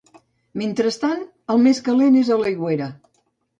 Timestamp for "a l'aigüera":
2.35-2.91